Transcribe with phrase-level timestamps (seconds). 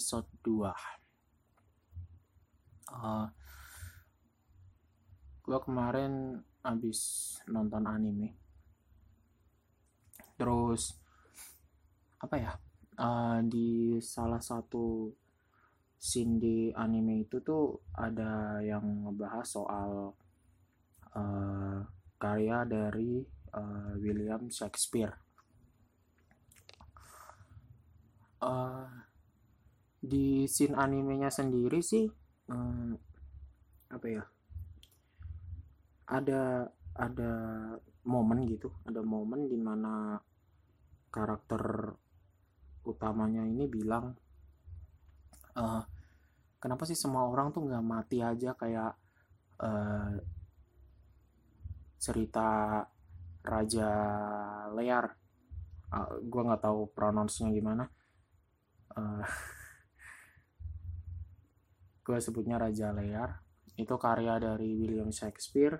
[0.00, 0.64] episode 2
[2.88, 3.28] uh,
[5.44, 8.32] gue kemarin abis nonton anime.
[10.40, 10.96] Terus
[12.16, 12.56] apa ya
[12.96, 15.12] uh, di salah satu
[16.00, 20.16] scene di anime itu tuh ada yang ngebahas soal
[21.12, 21.84] uh,
[22.16, 23.20] karya dari
[23.52, 25.12] uh, William Shakespeare.
[28.40, 29.09] Uh,
[30.00, 32.08] di scene animenya sendiri sih
[32.48, 32.96] um,
[33.92, 34.24] apa ya
[36.08, 37.32] ada ada
[38.08, 40.16] momen gitu ada momen di mana
[41.12, 41.92] karakter
[42.88, 44.16] utamanya ini bilang
[45.54, 45.82] uh,
[46.60, 48.52] kenapa sih semua orang tuh nggak mati aja?
[48.54, 48.92] Kayak
[49.60, 50.16] uh,
[52.00, 52.84] cerita
[53.40, 53.90] Raja
[54.76, 55.04] Lear
[55.92, 57.84] uh, gue nggak tahu pronounce-nya gimana
[58.96, 59.24] uh,
[62.10, 63.38] gue sebutnya Raja Lear.
[63.78, 65.78] Itu karya dari William Shakespeare.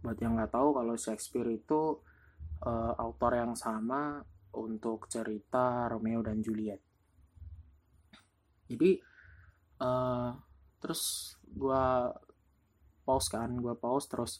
[0.00, 2.00] Buat yang nggak tahu kalau Shakespeare itu
[2.64, 4.24] uh, autor yang sama
[4.56, 6.80] untuk cerita Romeo dan Juliet.
[8.72, 8.96] Jadi
[9.84, 10.32] uh,
[10.80, 11.84] terus gue
[13.04, 14.32] pause kan gue pause terus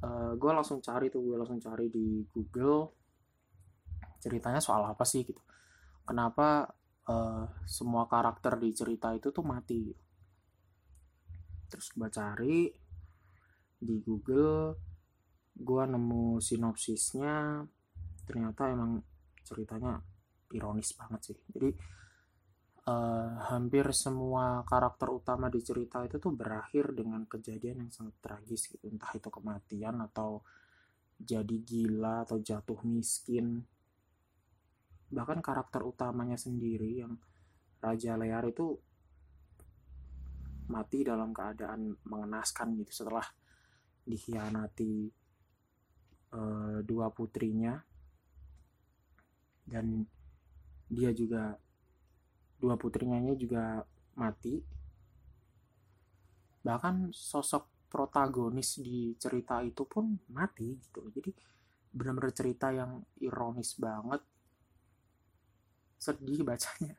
[0.00, 2.88] uh, gue langsung cari tuh gue langsung cari di Google
[4.16, 5.44] ceritanya soal apa sih gitu.
[6.08, 6.72] Kenapa
[7.08, 9.92] uh, semua karakter di cerita itu tuh mati.
[11.68, 12.58] Terus gue cari
[13.74, 14.76] di Google
[15.54, 17.64] gue nemu sinopsisnya.
[18.24, 19.00] Ternyata emang
[19.44, 20.00] ceritanya
[20.54, 21.38] ironis banget sih.
[21.52, 21.70] Jadi
[22.88, 28.70] uh, hampir semua karakter utama di cerita itu tuh berakhir dengan kejadian yang sangat tragis
[28.70, 28.88] gitu.
[28.88, 30.40] Entah itu kematian atau
[31.14, 33.62] jadi gila atau jatuh miskin
[35.14, 37.14] bahkan karakter utamanya sendiri yang
[37.78, 38.74] Raja Lear itu
[40.66, 43.24] mati dalam keadaan mengenaskan gitu setelah
[44.02, 45.08] dikhianati
[46.34, 47.78] uh, dua putrinya.
[49.64, 50.04] Dan
[50.90, 51.56] dia juga
[52.58, 53.84] dua putrinya juga
[54.18, 54.60] mati.
[56.64, 61.06] Bahkan sosok protagonis di cerita itu pun mati gitu.
[61.12, 61.30] Jadi
[61.94, 64.33] benar-benar cerita yang ironis banget
[66.04, 66.92] sedih bacanya.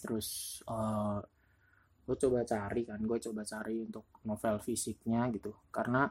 [0.00, 1.20] Terus uh,
[2.08, 5.52] gue coba cari kan gue coba cari untuk novel fisiknya gitu.
[5.68, 6.08] Karena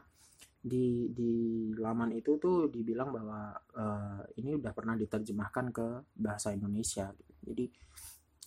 [0.58, 1.32] di di
[1.74, 5.86] laman itu tuh dibilang bahwa uh, ini udah pernah diterjemahkan ke
[6.18, 7.32] bahasa Indonesia gitu.
[7.46, 7.64] jadi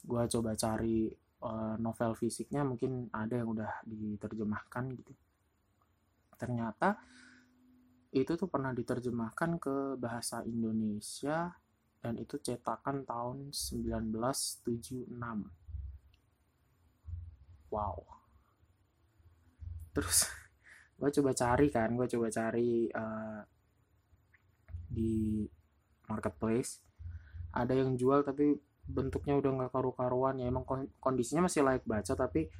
[0.04, 1.08] gue coba cari
[1.42, 5.14] uh, novel fisiknya mungkin ada yang udah diterjemahkan gitu.
[6.38, 6.98] Ternyata
[8.12, 11.56] itu tuh pernah diterjemahkan ke bahasa Indonesia
[12.04, 15.08] dan itu cetakan tahun 1976
[17.72, 17.98] wow.
[19.96, 20.28] Terus
[21.00, 23.42] gue coba cari kan gue coba cari uh,
[24.92, 25.48] di
[26.12, 26.84] marketplace.
[27.56, 30.44] Ada yang jual tapi bentuknya udah nggak karu-karuan.
[30.44, 30.68] Ya emang
[31.00, 32.52] kondisinya masih layak baca tapi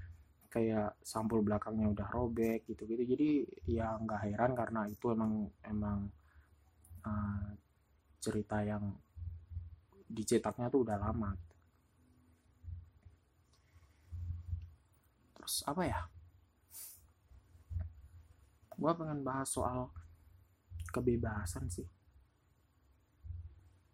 [0.52, 3.04] kayak sampul belakangnya udah robek gitu-gitu.
[3.08, 3.30] Jadi
[3.72, 6.12] ya nggak heran karena itu emang emang
[7.08, 7.50] uh,
[8.20, 8.92] cerita yang
[10.12, 11.32] dicetaknya tuh udah lama.
[15.40, 16.00] Terus apa ya?
[18.76, 19.88] Gue pengen bahas soal
[20.92, 21.88] kebebasan sih.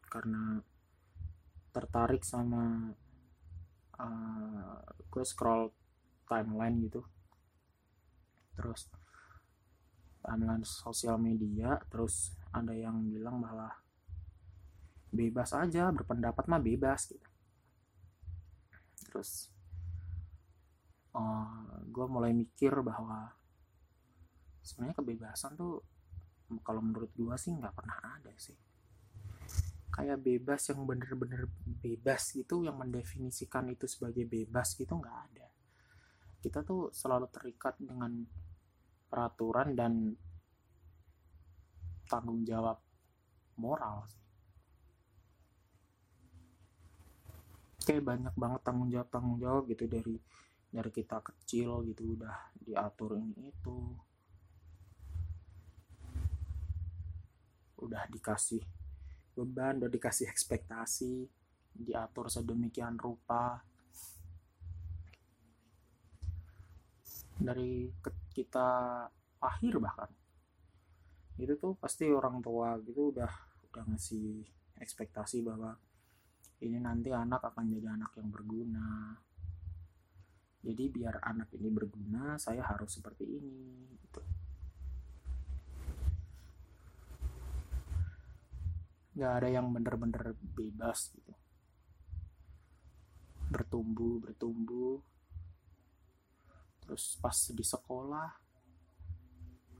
[0.09, 0.57] Karena
[1.69, 2.89] tertarik sama
[4.01, 5.76] uh, eh, gue scroll
[6.27, 7.01] timeline gitu.
[8.59, 8.91] Terus
[10.27, 13.71] timeline sosial media terus ada yang bilang bahwa
[15.07, 17.29] bebas aja berpendapat mah bebas gitu.
[19.07, 19.47] Terus
[21.15, 23.31] uh, eh, gue mulai mikir bahwa
[24.59, 25.79] sebenarnya kebebasan tuh
[26.63, 28.57] kalau menurut gue sih nggak pernah ada sih.
[29.95, 31.47] Kayak bebas yang bener-bener
[31.81, 35.56] bebas gitu yang mendefinisikan itu sebagai bebas gitu nggak ada
[36.41, 38.23] kita tuh selalu terikat dengan
[39.07, 40.13] peraturan dan
[42.07, 42.79] tanggung jawab
[43.59, 44.23] moral sih.
[47.87, 50.15] Kayak banyak banget tanggung jawab tanggung jawab gitu dari
[50.67, 53.77] dari kita kecil gitu udah diatur ini itu
[57.79, 58.59] udah dikasih
[59.31, 61.29] beban udah dikasih ekspektasi
[61.71, 63.63] diatur sedemikian rupa
[67.37, 67.93] dari
[68.33, 68.67] kita
[69.41, 70.09] akhir bahkan.
[71.37, 73.29] Itu tuh pasti orang tua gitu udah
[73.69, 74.41] udah ngasih
[74.81, 75.77] ekspektasi bahwa
[76.65, 79.13] ini nanti anak akan jadi anak yang berguna.
[80.65, 84.21] Jadi biar anak ini berguna saya harus seperti ini gitu.
[89.17, 91.33] Nggak ada yang bener-bener bebas gitu.
[93.53, 95.16] Bertumbuh bertumbuh
[96.87, 98.27] terus pas di sekolah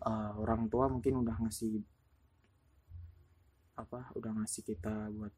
[0.04, 1.80] uh, orang tua mungkin udah ngasih
[3.80, 5.32] apa udah ngasih kita buat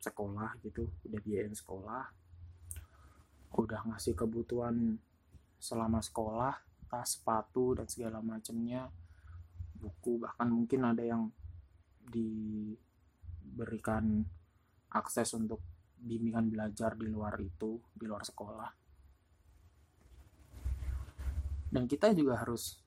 [0.00, 2.08] sekolah gitu udah biayain sekolah
[3.60, 4.96] udah ngasih kebutuhan
[5.60, 6.56] selama sekolah
[6.88, 8.88] tas sepatu dan segala macamnya
[9.76, 11.28] buku bahkan mungkin ada yang
[12.10, 12.80] diberikan
[14.90, 15.60] akses untuk
[16.00, 18.79] bimbingan belajar di luar itu di luar sekolah
[21.70, 22.82] dan kita juga harus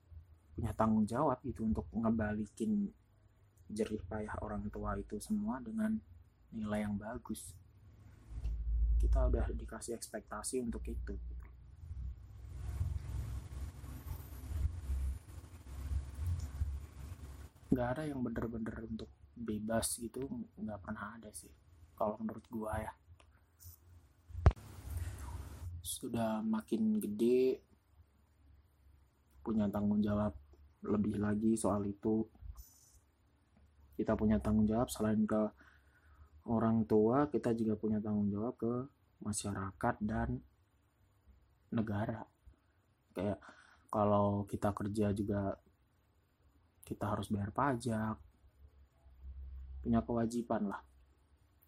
[0.53, 2.91] punya tanggung jawab gitu untuk ngebalikin
[3.71, 5.97] jerih payah orang tua itu semua dengan
[6.53, 7.56] nilai yang bagus.
[9.01, 11.15] Kita udah dikasih ekspektasi untuk itu.
[17.74, 20.30] Nggak ada yang bener-bener untuk bebas gitu
[20.62, 21.50] nggak pernah ada sih
[21.97, 22.94] kalau menurut gua ya.
[25.81, 27.73] Sudah makin gede
[29.54, 30.34] punya tanggung jawab
[30.82, 32.26] lebih lagi soal itu.
[33.94, 35.54] Kita punya tanggung jawab selain ke
[36.50, 38.74] orang tua kita juga punya tanggung jawab ke
[39.22, 40.42] masyarakat dan
[41.70, 42.26] negara.
[43.14, 43.40] Kayak
[43.94, 45.54] kalau kita kerja juga
[46.82, 48.18] kita harus bayar pajak.
[49.86, 50.82] Punya kewajiban lah.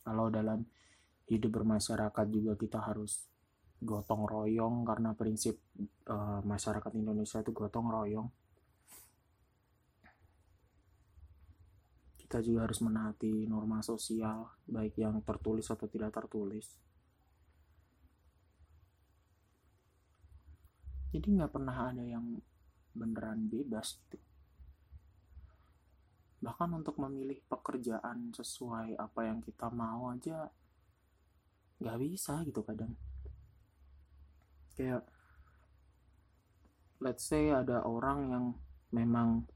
[0.01, 0.65] Kalau dalam
[1.29, 3.29] hidup bermasyarakat juga kita harus
[3.81, 5.59] gotong royong karena prinsip
[6.07, 8.27] uh, masyarakat Indonesia itu gotong royong.
[12.15, 16.67] Kita juga harus menaati norma sosial baik yang tertulis atau tidak tertulis.
[21.15, 22.35] Jadi nggak pernah ada yang
[22.91, 24.19] beneran bebas gitu.
[26.43, 30.51] Bahkan untuk memilih pekerjaan sesuai apa yang kita mau aja
[31.79, 32.95] nggak bisa gitu kadang
[34.75, 35.03] kayak
[36.99, 38.45] let's say ada orang yang
[38.91, 39.47] memang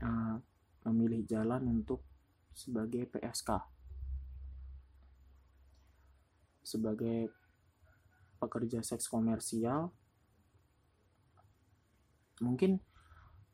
[0.00, 0.36] uh,
[0.88, 2.00] memilih jalan untuk
[2.56, 3.76] sebagai PSK
[6.66, 7.30] sebagai
[8.42, 9.94] pekerja seks komersial.
[12.42, 12.82] Mungkin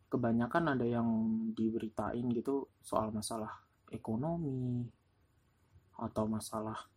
[0.08, 1.08] kebanyakan ada yang
[1.52, 3.62] diberitain gitu soal masalah
[3.92, 4.88] ekonomi
[6.00, 6.88] atau masalah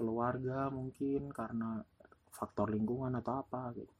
[0.00, 1.84] keluarga mungkin karena
[2.32, 3.92] faktor lingkungan atau apa gitu.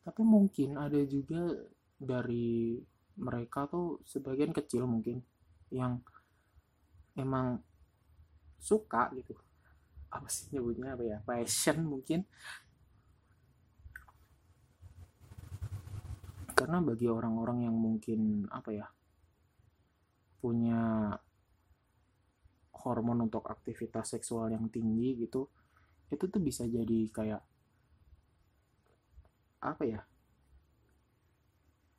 [0.00, 1.52] Tapi mungkin ada juga
[2.00, 2.80] dari
[3.20, 5.20] mereka tuh sebagian kecil mungkin
[5.68, 6.00] yang
[7.12, 7.60] emang
[8.56, 9.36] suka gitu.
[10.08, 11.18] Apa sih nyebutnya apa ya?
[11.20, 12.24] Passion mungkin.
[16.56, 18.88] Karena bagi orang-orang yang mungkin apa ya?
[20.40, 21.12] Punya
[22.86, 25.50] hormon untuk aktivitas seksual yang tinggi gitu
[26.06, 27.42] itu tuh bisa jadi kayak
[29.58, 30.00] apa ya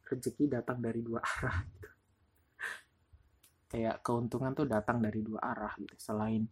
[0.08, 1.90] rezeki datang dari dua arah gitu.
[3.68, 5.92] Kayak keuntungan tuh datang dari dua arah gitu.
[6.00, 6.48] Selain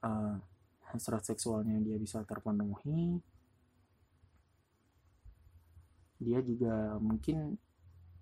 [0.00, 0.40] uh,
[0.88, 3.20] hasrat seksualnya dia bisa terpenuhi
[6.18, 7.54] dia juga mungkin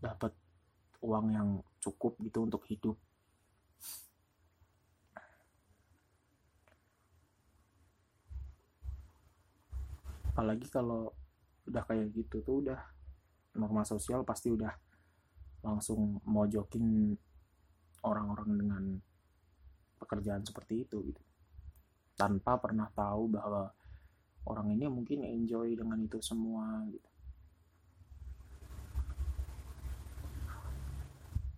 [0.02, 0.34] dapat
[1.00, 1.48] uang yang
[1.80, 2.96] cukup gitu untuk hidup
[10.36, 11.16] apalagi kalau
[11.64, 12.76] udah kayak gitu tuh udah
[13.56, 14.68] norma sosial pasti udah
[15.64, 17.16] langsung mojokin
[18.04, 18.84] orang-orang dengan
[19.96, 21.22] pekerjaan seperti itu gitu.
[22.20, 23.72] Tanpa pernah tahu bahwa
[24.44, 27.08] orang ini mungkin enjoy dengan itu semua gitu.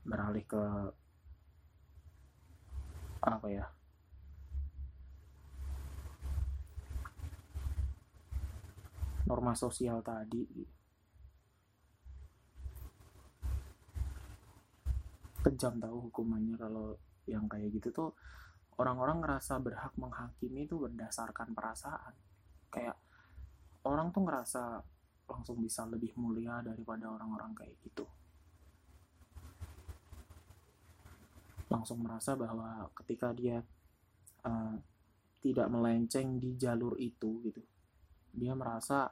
[0.06, 0.62] Beralih ke
[3.26, 3.66] apa ya
[9.28, 10.40] norma sosial tadi.
[15.44, 16.96] Kejam tahu hukumannya kalau
[17.28, 18.10] yang kayak gitu tuh.
[18.80, 22.14] Orang-orang ngerasa berhak menghakimi itu berdasarkan perasaan.
[22.72, 22.96] Kayak
[23.84, 24.80] orang tuh ngerasa
[25.28, 28.08] langsung bisa lebih mulia daripada orang-orang kayak gitu.
[31.68, 33.60] Langsung merasa bahwa ketika dia
[34.48, 34.74] uh,
[35.44, 37.60] tidak melenceng di jalur itu gitu
[38.38, 39.10] dia merasa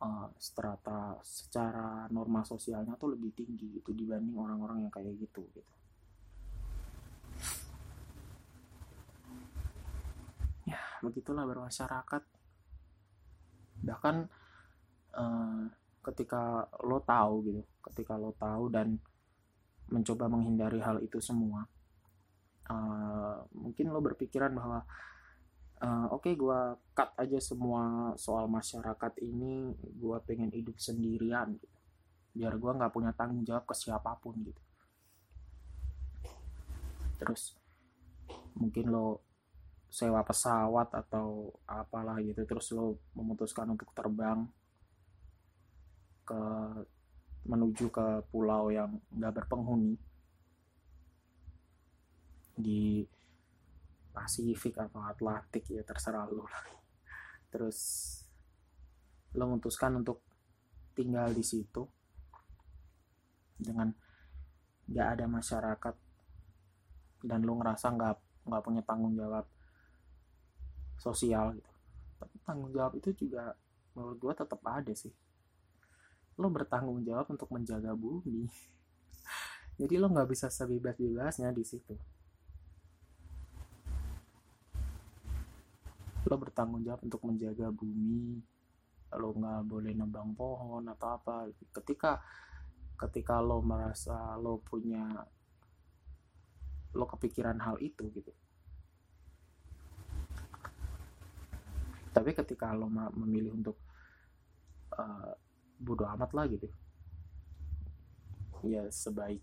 [0.00, 5.72] uh, strata secara norma sosialnya tuh lebih tinggi gitu dibanding orang-orang yang kayak gitu gitu.
[10.66, 12.22] Ya begitulah bermasyarakat.
[13.84, 14.16] Bahkan
[15.14, 15.62] uh,
[16.08, 17.62] ketika lo tahu gitu
[17.92, 18.96] ketika lo tahu dan
[19.92, 21.68] mencoba menghindari hal itu semua
[22.68, 24.84] uh, mungkin lo berpikiran bahwa
[25.82, 26.60] uh, oke okay, gue
[26.94, 29.74] cut aja semua soal masyarakat ini.
[29.98, 31.78] Gue pengen hidup sendirian gitu.
[32.34, 34.62] Biar gue nggak punya tanggung jawab ke siapa pun gitu.
[37.18, 37.58] Terus
[38.58, 39.22] mungkin lo
[39.88, 44.44] sewa pesawat atau apalah gitu terus lo memutuskan untuk terbang
[46.28, 46.42] ke
[47.48, 49.96] menuju ke pulau yang nggak berpenghuni.
[52.58, 53.06] Di
[54.18, 56.66] Pasifik atau Atlantik ya terserah lo lah
[57.54, 57.78] terus
[59.38, 60.26] lo memutuskan untuk
[60.98, 61.86] tinggal di situ
[63.54, 63.94] dengan
[64.90, 65.94] nggak ada masyarakat
[67.22, 68.16] dan lo ngerasa nggak
[68.50, 69.46] nggak punya tanggung jawab
[70.98, 71.70] sosial gitu.
[72.18, 73.54] Tapi tanggung jawab itu juga
[73.94, 75.14] menurut gue tetap ada sih.
[76.34, 78.50] Lo bertanggung jawab untuk menjaga bumi.
[79.80, 82.17] Jadi lo nggak bisa sebebas-bebasnya di situ
[86.26, 88.42] lo bertanggung jawab untuk menjaga bumi.
[89.14, 91.46] Lo nggak boleh nebang pohon atau apa.
[91.70, 92.18] Ketika
[92.98, 95.06] ketika lo merasa lo punya
[96.96, 98.32] lo kepikiran hal itu gitu.
[102.10, 103.78] Tapi ketika lo memilih untuk
[104.98, 105.32] uh,
[105.78, 106.66] bodo amat lah gitu.
[108.66, 109.40] Ya sebaik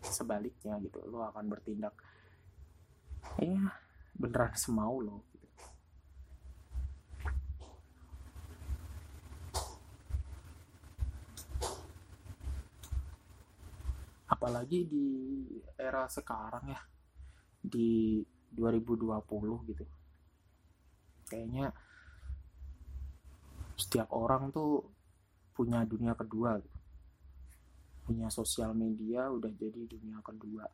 [0.00, 1.04] sebaliknya gitu.
[1.04, 1.92] Lo akan bertindak
[3.38, 3.70] ya
[4.16, 5.27] beneran semau lo
[14.38, 15.06] apalagi di
[15.74, 16.78] era sekarang ya
[17.58, 18.22] di
[18.54, 19.18] 2020
[19.74, 19.84] gitu.
[21.26, 21.74] Kayaknya
[23.74, 24.86] setiap orang tuh
[25.50, 26.78] punya dunia kedua gitu.
[28.06, 30.64] punya sosial media udah jadi dunia kedua.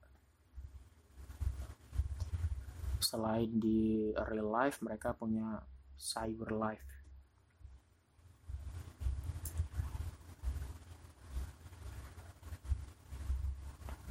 [3.02, 5.59] Selain di real life mereka punya
[5.99, 6.85] cyber life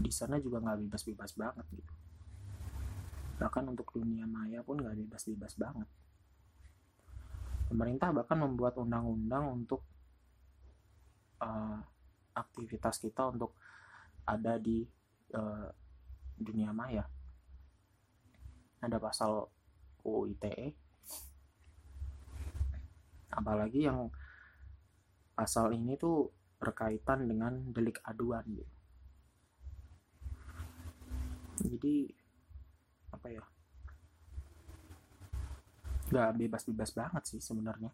[0.03, 1.93] di sana juga nggak bebas-bebas banget gitu.
[3.39, 5.88] Bahkan untuk dunia maya pun nggak bebas-bebas banget.
[7.72, 9.81] Pemerintah bahkan membuat undang-undang untuk
[11.39, 11.79] uh,
[12.36, 13.55] aktivitas kita untuk
[14.27, 14.83] ada di
[15.33, 15.72] uh,
[16.36, 17.07] dunia maya.
[18.83, 19.48] Ada pasal
[20.03, 20.83] UU ITE
[23.33, 24.13] apalagi yang
[25.33, 26.29] pasal ini tuh
[26.62, 28.83] berkaitan dengan delik aduan gitu
[31.63, 32.12] jadi
[33.15, 33.43] apa ya?
[36.12, 37.91] Nggak bebas-bebas banget sih sebenarnya.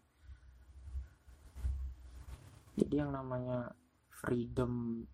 [2.74, 3.70] Jadi yang namanya
[4.10, 5.04] freedom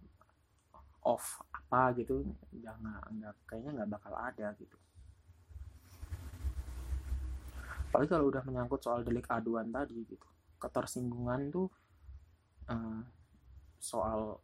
[1.06, 1.22] of
[1.54, 4.76] apa gitu jangan nggak kayaknya nggak bakal ada gitu.
[7.86, 10.26] Apalagi kalau udah menyangkut soal delik aduan tadi gitu.
[10.58, 11.68] Ketersinggungan tuh
[12.70, 13.00] uh,
[13.78, 14.42] soal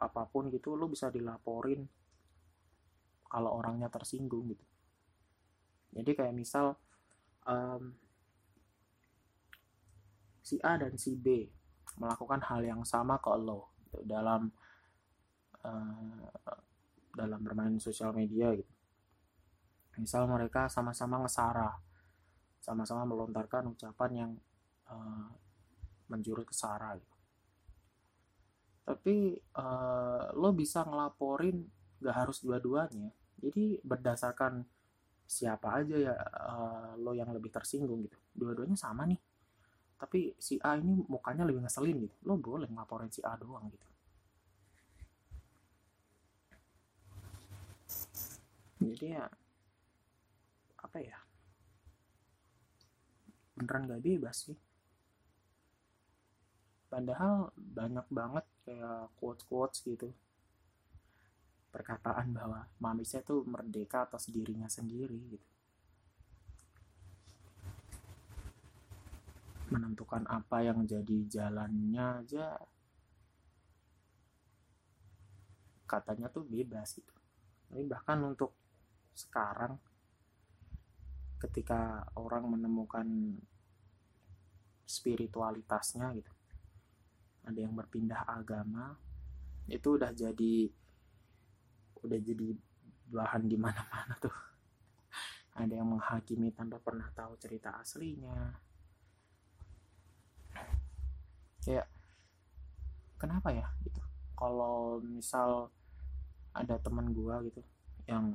[0.00, 1.84] apa pun gitu lo bisa dilaporin
[3.30, 4.66] kalau orangnya tersinggung gitu.
[5.94, 6.74] Jadi kayak misal
[7.46, 7.94] um,
[10.42, 11.46] si A dan si B
[11.98, 14.50] melakukan hal yang sama ke lo gitu, dalam
[15.62, 16.26] uh,
[17.14, 18.74] dalam bermain sosial media gitu.
[19.98, 21.90] Misal mereka sama-sama ngesara
[22.60, 24.32] sama-sama melontarkan ucapan yang
[24.92, 25.32] uh,
[26.12, 27.16] menjurus ke sara gitu.
[28.84, 29.16] Tapi
[29.56, 31.64] uh, lo bisa ngelaporin
[32.00, 33.12] gak harus dua-duanya.
[33.40, 34.64] Jadi berdasarkan
[35.30, 38.18] siapa aja ya uh, lo yang lebih tersinggung gitu.
[38.34, 39.20] Dua-duanya sama nih.
[40.00, 42.16] Tapi si A ini mukanya lebih ngeselin gitu.
[42.24, 43.86] Lo boleh ngelaporin si A doang gitu.
[48.80, 49.28] Jadi ya
[50.80, 51.18] apa ya?
[53.54, 54.58] Beneran gak bebas sih.
[56.90, 60.10] Padahal banyak banget kayak quotes quotes gitu
[61.70, 65.48] perkataan bahwa manusia itu merdeka atas dirinya sendiri gitu.
[69.70, 72.58] Menentukan apa yang jadi jalannya aja
[75.86, 77.14] katanya tuh bebas gitu.
[77.70, 78.50] Tapi bahkan untuk
[79.14, 79.78] sekarang
[81.38, 83.06] ketika orang menemukan
[84.84, 86.34] spiritualitasnya gitu
[87.46, 88.94] ada yang berpindah agama
[89.70, 90.68] itu udah jadi
[92.04, 92.56] udah jadi
[93.10, 94.34] bahan di mana-mana tuh.
[95.56, 98.54] Ada yang menghakimi tanpa pernah tahu cerita aslinya.
[101.60, 101.88] Kayak
[103.20, 104.00] kenapa ya gitu?
[104.38, 105.68] Kalau misal
[106.56, 107.60] ada teman gua gitu
[108.08, 108.34] yang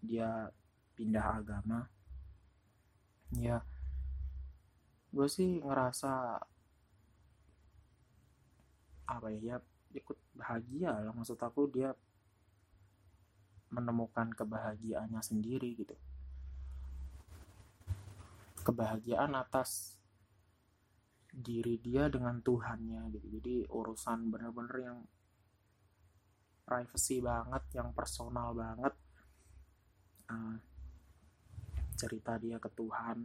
[0.00, 0.50] dia
[0.96, 1.86] pindah agama
[3.34, 3.62] ya
[5.16, 6.42] gue sih ngerasa
[9.06, 9.56] apa ya, ya
[9.96, 11.12] ikut bahagia lah.
[11.16, 11.96] Maksud aku dia
[13.70, 15.96] menemukan kebahagiaannya sendiri gitu.
[18.66, 19.94] Kebahagiaan atas
[21.30, 23.26] diri dia dengan Tuhannya gitu.
[23.38, 24.98] Jadi urusan bener-bener yang
[26.66, 28.94] privacy banget yang personal banget.
[30.26, 30.58] Uh,
[31.96, 33.24] cerita dia ke Tuhan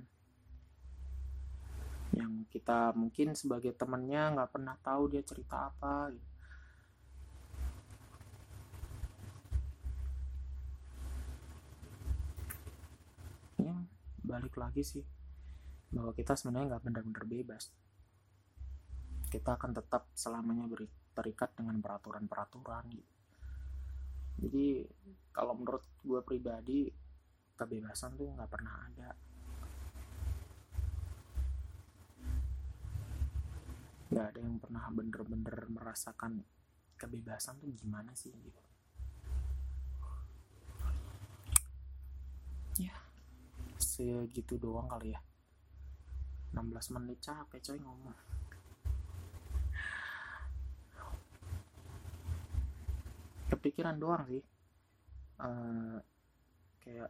[2.11, 6.29] yang kita mungkin sebagai temannya nggak pernah tahu dia cerita apa gitu.
[13.61, 13.75] ya
[14.31, 15.03] balik lagi sih.
[15.91, 17.67] Bahwa kita sebenarnya nggak benar-benar bebas.
[19.27, 23.11] Kita akan tetap selamanya beri, terikat dengan peraturan-peraturan gitu.
[24.41, 24.65] Jadi
[25.35, 26.87] kalau menurut gue pribadi
[27.59, 29.09] kebebasan tuh nggak pernah ada.
[34.11, 36.41] Nggak ada yang pernah bener-bener merasakan
[36.97, 38.63] kebebasan tuh gimana sih gitu.
[42.79, 43.10] Ya
[44.01, 45.21] segitu doang kali ya.
[46.51, 48.17] 16 menit capek coy ngomong.
[53.51, 54.43] Kepikiran doang sih.
[55.41, 55.97] Uh,
[56.83, 57.09] kayak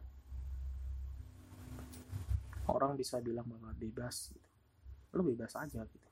[2.70, 4.48] orang bisa bilang bahwa bebas gitu.
[5.12, 6.08] lo bebas aja gitu.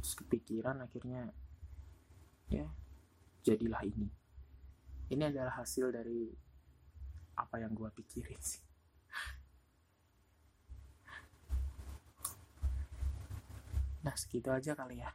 [0.00, 1.32] Terus kepikiran akhirnya
[2.52, 2.68] ya
[3.40, 4.08] jadilah ini.
[5.10, 6.28] Ini adalah hasil dari
[7.40, 8.69] apa yang gue pikirin sih
[14.00, 15.12] nah segitu aja kali ya